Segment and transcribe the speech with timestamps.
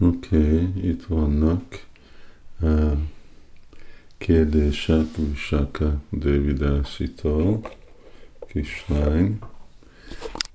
[0.00, 1.86] Oké, okay, itt vannak
[2.60, 2.92] uh,
[4.18, 7.60] kérdések Visaka Devidásitól,
[8.46, 9.38] kislány,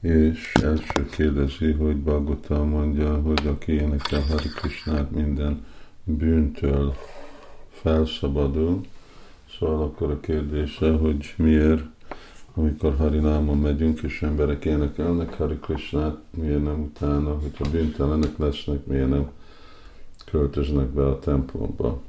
[0.02, 5.66] és első kérdezi, hogy Bagota mondja, hogy aki énekel Hari Krishnát minden
[6.04, 6.96] bűntől
[7.70, 8.86] felszabadul.
[9.60, 11.84] Szóval akkor a kérdése, hogy miért,
[12.56, 19.10] amikor Harinámon megyünk, és emberek énekelnek Hari Krishnát, miért nem utána, hogyha bűntelenek lesznek, miért
[19.10, 19.32] nem
[20.26, 22.02] költöznek be a templomba.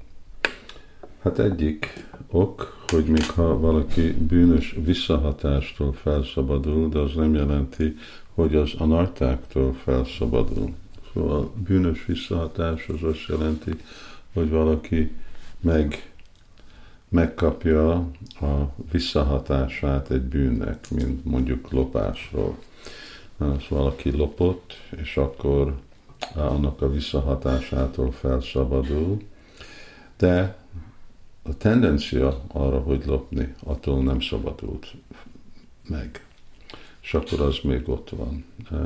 [1.22, 7.96] Hát egyik ok, hogy még ha valaki bűnös visszahatástól felszabadul, de az nem jelenti,
[8.34, 10.74] hogy az anartáktól felszabadul.
[11.12, 13.70] Szóval bűnös visszahatás az azt jelenti,
[14.32, 15.12] hogy valaki
[15.60, 16.12] meg,
[17.08, 17.96] megkapja
[18.40, 22.58] a visszahatását egy bűnnek, mint mondjuk lopásról.
[23.38, 25.74] Szóval valaki lopott, és akkor
[26.34, 29.22] annak a visszahatásától felszabadul,
[30.16, 30.56] de
[31.42, 34.94] a tendencia arra, hogy lopni, attól nem szabadult
[35.88, 36.26] meg.
[37.00, 38.44] És akkor az még ott van.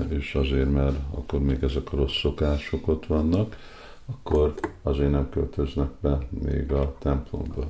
[0.09, 3.57] És azért, mert akkor még ezek a rossz szokások ott vannak,
[4.07, 7.69] akkor azért nem költöznek be még a templomba.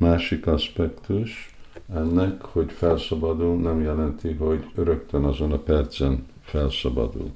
[0.00, 1.54] Másik aspektus
[1.94, 7.30] ennek, hogy felszabadul, nem jelenti, hogy rögtön azon a percen felszabadul.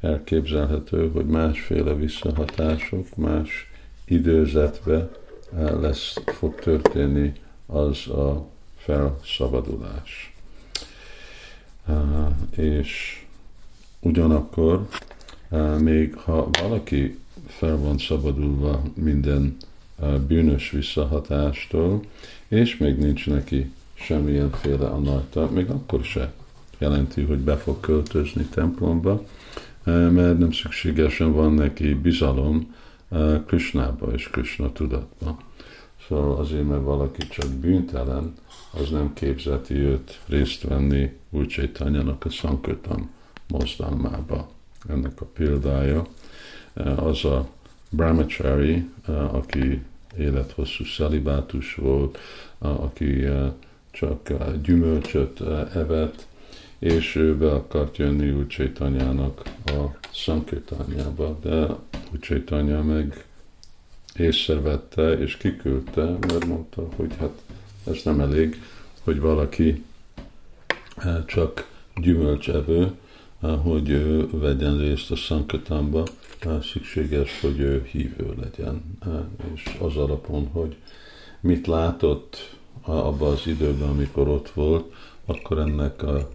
[0.00, 3.72] Elképzelhető, hogy másféle visszahatások, más
[4.04, 5.10] időzetbe
[5.54, 7.32] lesz, fog történni
[7.66, 10.34] az a felszabadulás.
[12.50, 13.24] És
[14.00, 14.88] ugyanakkor
[15.78, 19.56] még ha valaki fel van szabadulva minden
[20.26, 22.00] bűnös visszahatástól,
[22.48, 26.32] és még nincs neki semmilyenféle anarta, még akkor se
[26.78, 29.24] jelenti, hogy be fog költözni templomba,
[29.84, 32.74] mert nem szükségesen van neki bizalom
[33.46, 35.38] Krishnába és Krishna tudatba.
[36.08, 38.34] Szóval azért, mert valaki csak bűntelen,
[38.80, 43.10] az nem képzeti őt részt venni úgy Csaitanyának a Sankirtan
[43.48, 44.48] mozdalmába.
[44.88, 46.06] Ennek a példája
[46.96, 47.48] az a
[47.90, 48.88] brahmachari,
[49.30, 49.82] aki
[50.18, 52.18] élethosszú szelibátus volt,
[52.58, 53.24] aki
[53.90, 54.32] csak
[54.62, 55.40] gyümölcsöt
[55.74, 56.26] evett,
[56.78, 61.66] és ő be akart jönni úgy Csaitanyának a Sankirtanyába, de
[62.12, 63.24] úgy Csaitanya meg
[64.16, 67.42] észrevette és kiküldte, mert mondta, hogy hát
[67.86, 68.62] ez nem elég,
[69.02, 69.84] hogy valaki
[70.96, 72.90] eh, csak gyümölcsevő, eh,
[73.40, 76.02] hogy ő vegyen részt a Sankatamba,
[76.38, 78.98] eh, szükséges, hogy ő hívő legyen.
[79.54, 80.76] És az alapon, hogy
[81.40, 84.94] mit látott abban az időben, amikor ott volt,
[85.24, 86.28] akkor ennek a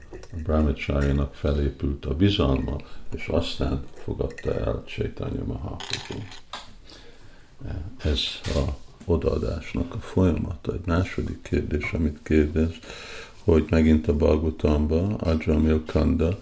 [0.43, 2.75] brahmacsájának felépült a bizalma,
[3.15, 6.19] és aztán fogadta el Chaitanya Mahaprabhu.
[8.03, 10.73] Ez a odaadásnak a folyamata.
[10.73, 12.71] Egy második kérdés, amit kérdez,
[13.43, 16.39] hogy megint a Balgutamba, Ajamil Kanda,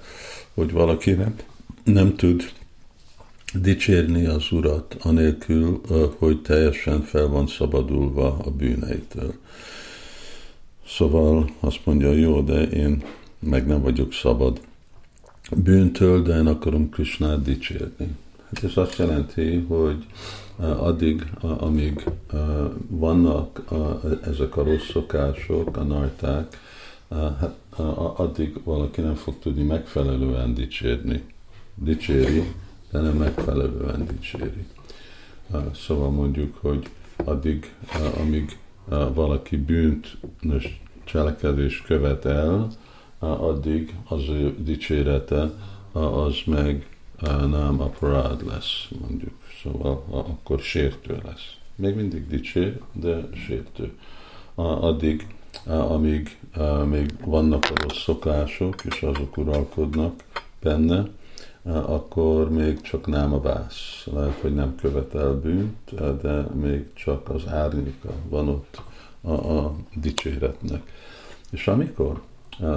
[0.54, 1.36] hogy valaki nem,
[1.84, 2.44] nem tud
[3.54, 5.82] dicsérni az Urat, anélkül,
[6.18, 9.34] hogy teljesen fel van szabadulva a bűneitől.
[10.88, 13.04] Szóval azt mondja, jó, de én
[13.40, 14.60] meg nem vagyok szabad
[15.56, 18.16] bűntől, de én akarom Krisnát dicsérni.
[18.54, 20.06] Hát ez azt jelenti, hogy
[20.58, 22.04] addig, amíg
[22.88, 23.62] vannak
[24.24, 26.58] ezek a rossz szokások, a narták,
[27.10, 27.56] hát
[28.16, 31.24] addig valaki nem fog tudni megfelelően dicsérni.
[31.76, 32.44] Dicséri,
[32.92, 34.66] de nem megfelelően dicséri.
[35.74, 37.74] Szóval mondjuk, hogy addig,
[38.20, 38.58] amíg
[39.14, 40.18] valaki bűnt
[41.04, 42.68] cselekedés követ el,
[43.20, 45.52] addig az ő dicsérete
[45.92, 46.98] az meg
[47.50, 49.34] nem aparád lesz, mondjuk.
[49.64, 51.54] Szóval akkor sértő lesz.
[51.76, 53.92] Még mindig dicsér, de sértő.
[54.56, 56.40] Addig, amíg
[56.86, 60.24] még vannak a rossz szokások, és azok uralkodnak
[60.62, 61.08] benne,
[61.64, 64.08] akkor még csak nem a vász.
[64.14, 68.82] Lehet, hogy nem követel bűnt, de még csak az árnyéka van ott
[69.22, 70.82] a, a dicséretnek.
[71.52, 72.22] És amikor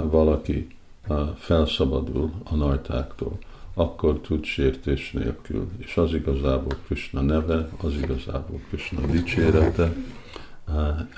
[0.03, 0.67] valaki
[1.35, 3.37] felszabadul a najtáktól,
[3.73, 5.69] akkor tud sértés nélkül.
[5.77, 9.93] És az igazából Krishna neve, az igazából Krishna dicsérete,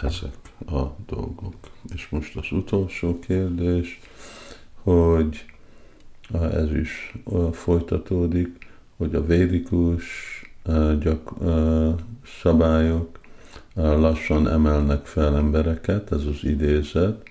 [0.02, 0.34] ezek
[0.68, 1.56] a dolgok.
[1.94, 4.00] És most az utolsó kérdés,
[4.82, 5.46] hogy
[6.34, 7.14] ez is
[7.52, 8.68] folytatódik,
[8.98, 10.06] hogy a védikus
[11.00, 11.34] gyak,
[12.42, 13.20] szabályok
[13.74, 17.24] lassan emelnek fel embereket, ez az idézet,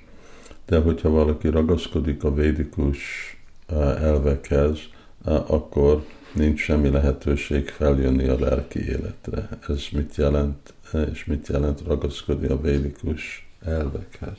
[0.67, 2.99] de hogyha valaki ragaszkodik a védikus
[4.01, 4.79] elvekhez,
[5.25, 9.49] akkor nincs semmi lehetőség feljönni a lelki életre.
[9.69, 14.39] Ez mit jelent, és mit jelent ragaszkodni a védikus elvekhez.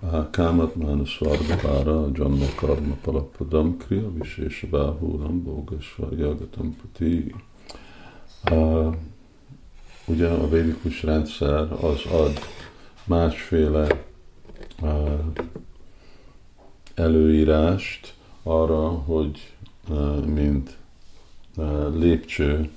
[0.00, 7.34] A kámat mána svargapára, janma karma palapadam, kriya visésa báhúram, bógasva jagatam puti.
[10.04, 12.38] Ugye a védikus rendszer az ad
[13.04, 14.04] másféle
[16.94, 19.52] előírást arra, hogy
[20.26, 20.76] mint
[21.94, 22.70] lépcső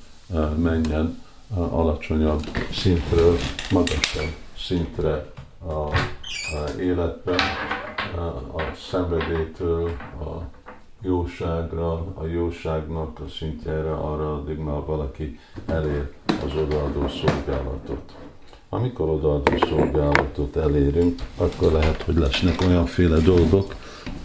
[0.58, 3.38] menjen alacsonyabb szintről
[3.72, 5.26] magasabb szintre
[5.68, 7.40] a, a életben,
[8.54, 9.90] a szenvedélytől
[10.20, 10.42] a
[11.02, 16.12] jóságra, a jóságnak a szintjére arra addig már valaki elér
[16.46, 18.16] az odaadó szolgálatot.
[18.70, 23.76] Amikor odaadó szolgálatot elérünk, akkor lehet, hogy lesznek olyanféle dolgok,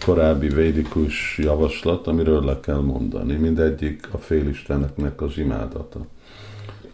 [0.05, 3.35] korábbi védikus javaslat, amiről le kell mondani.
[3.35, 6.01] Mindegyik a félisteneknek az imádata.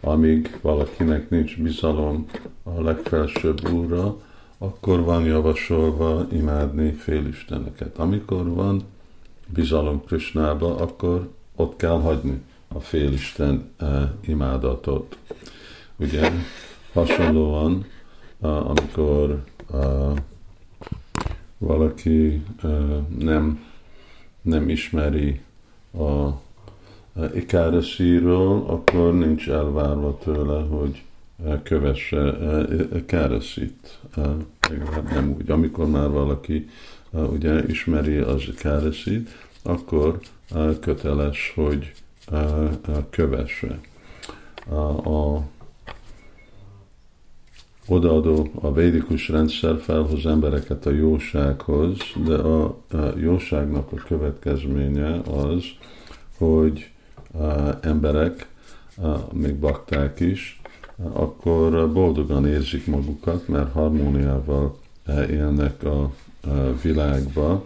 [0.07, 2.25] Amíg valakinek nincs bizalom
[2.63, 4.17] a legfelsőbb úrra,
[4.57, 7.97] akkor van javasolva imádni félisteneket.
[7.97, 8.83] Amikor van
[9.47, 15.17] bizalom Krisnába, akkor ott kell hagyni a félisten uh, imádatot.
[15.95, 16.31] Ugye
[16.93, 17.85] hasonlóan,
[18.39, 19.43] amikor
[21.57, 23.65] valaki uh, nem,
[24.41, 25.41] nem ismeri
[25.93, 26.45] a
[27.33, 31.03] Ikáraszíról, akkor nincs elvárva tőle, hogy
[31.63, 32.37] kövesse
[33.05, 33.99] Káraszit.
[35.09, 35.49] Nem úgy.
[35.49, 36.69] Amikor már valaki
[37.11, 39.29] ugye ismeri az Káraszit,
[39.63, 40.19] akkor
[40.79, 41.93] köteles, hogy
[43.09, 43.79] kövesse.
[45.03, 45.39] A,
[47.87, 52.77] odaadó a védikus rendszer felhoz embereket a jósághoz, de a
[53.15, 55.63] jóságnak a következménye az,
[56.37, 56.91] hogy
[57.81, 58.47] emberek,
[59.31, 60.61] még bakták is,
[61.13, 64.77] akkor boldogan érzik magukat, mert harmóniával
[65.29, 66.13] élnek a
[66.81, 67.65] világba,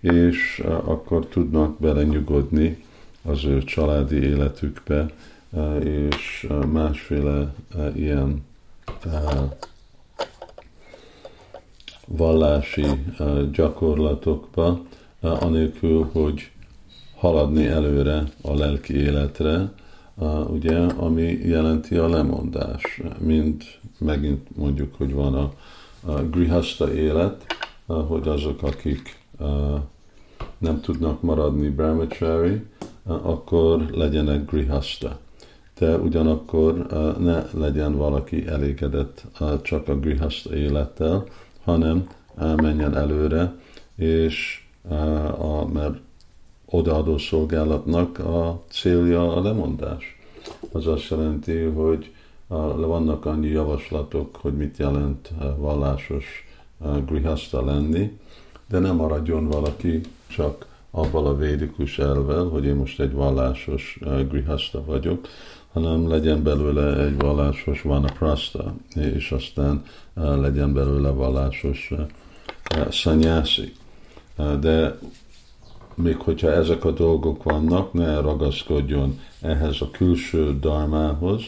[0.00, 2.84] és akkor tudnak belenyugodni
[3.22, 5.10] az ő családi életükbe,
[5.82, 7.54] és másféle
[7.94, 8.46] ilyen
[12.06, 12.86] vallási
[13.52, 14.80] gyakorlatokba,
[15.20, 16.50] anélkül, hogy
[17.18, 19.72] haladni előre a lelki életre,
[20.46, 23.02] ugye, ami jelenti a lemondás.
[23.18, 23.62] Mind
[23.98, 25.52] megint mondjuk, hogy van a,
[26.12, 27.46] a grihasta élet,
[27.86, 29.18] hogy azok, akik
[30.58, 32.62] nem tudnak maradni brahmachari,
[33.04, 35.18] akkor legyenek grihasta.
[35.78, 36.86] De ugyanakkor
[37.18, 39.24] ne legyen valaki elégedett
[39.62, 41.24] csak a grihasta élettel,
[41.64, 42.08] hanem
[42.56, 43.54] menjen előre,
[43.96, 44.66] és
[45.38, 45.96] a, mert
[46.70, 50.18] odaadó szolgálatnak a célja a lemondás.
[50.72, 52.12] Az azt jelenti, hogy
[52.76, 56.46] vannak annyi javaslatok, hogy mit jelent vallásos
[57.06, 58.18] grihasta lenni,
[58.68, 63.98] de nem maradjon valaki csak abban a védikus elvel, hogy én most egy vallásos
[64.28, 65.28] grihasta vagyok,
[65.72, 69.82] hanem legyen belőle egy vallásos vanaprasta, és aztán
[70.14, 71.92] legyen belőle vallásos
[72.90, 73.72] szanyászi.
[74.60, 74.98] De
[76.02, 81.42] még hogyha ezek a dolgok vannak, ne ragaszkodjon ehhez a külső darmához,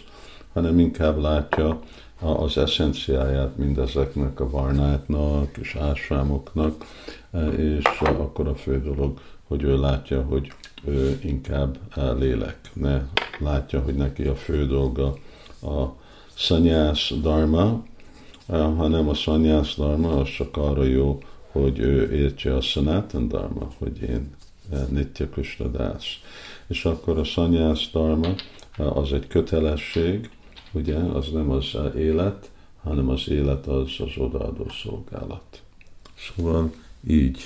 [0.53, 1.81] hanem inkább látja
[2.21, 6.85] az eszenciáját mindezeknek a varnáknak és ásrámoknak,
[7.57, 10.53] és akkor a fő dolog, hogy ő látja, hogy
[10.85, 11.79] ő inkább
[12.19, 12.59] lélek.
[12.73, 13.03] Ne
[13.39, 15.15] látja, hogy neki a fő dolga
[15.63, 15.85] a
[16.35, 17.83] szanyász dharma,
[18.49, 21.19] hanem a szanyász dharma az csak arra jó,
[21.53, 24.31] hogy ő értse a sanatan dharma, hogy én
[24.89, 25.97] Nitya Krishna.
[26.67, 28.35] És akkor a szanyász dharma
[28.77, 30.31] az egy kötelesség,
[30.73, 32.51] ugye, az nem az élet,
[32.83, 35.63] hanem az élet az az odaadó szolgálat.
[36.19, 36.73] Szóval
[37.07, 37.39] így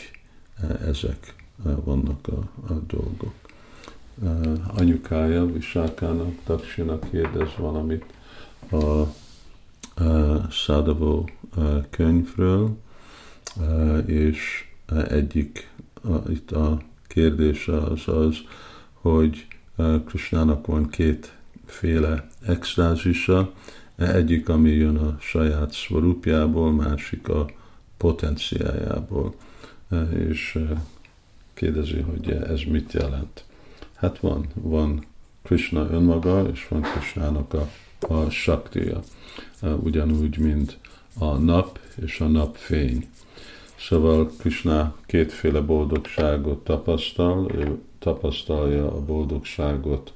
[0.86, 1.34] ezek
[1.84, 3.34] vannak a, a dolgok.
[4.76, 8.04] Anyukája Visákának, Taksinak kérdez valamit
[8.70, 11.28] a, a Szádavó
[11.90, 12.76] könyvről,
[14.06, 14.68] és
[15.08, 15.70] egyik
[16.02, 16.80] a, itt a
[17.14, 18.36] kérdése az az,
[18.92, 19.46] hogy
[20.06, 23.52] Krishnának van kétféle extázisa,
[23.96, 27.46] egyik, ami jön a saját szvarupjából, másik a
[27.96, 29.34] potenciájából.
[30.16, 30.58] És
[31.54, 33.44] kérdezi, hogy ez mit jelent.
[33.94, 35.04] Hát van, van
[35.42, 37.68] Krishna önmaga, és van Krishnának a,
[38.14, 39.00] a saktia.
[39.62, 40.78] Ugyanúgy, mint
[41.18, 43.08] a nap és a napfény.
[43.78, 50.12] Szóval Krishna kétféle boldogságot tapasztal, ő tapasztalja a boldogságot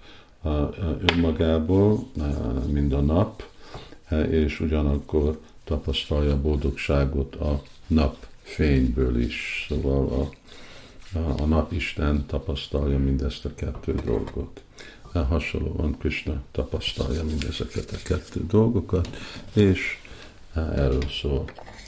[1.13, 2.07] önmagából,
[2.67, 3.43] mind a nap,
[4.31, 9.67] és ugyanakkor tapasztalja a boldogságot a nap fényből is.
[9.69, 10.31] Szóval
[11.13, 14.61] a, a, napisten tapasztalja mindezt a kettő dolgot.
[15.29, 19.09] Hasonlóan Krishna tapasztalja mindezeket a kettő dolgokat,
[19.53, 19.99] és
[20.55, 21.45] erről szól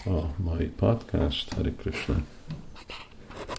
[0.07, 1.53] a mai podcast.
[1.55, 2.40] Hari Krishna.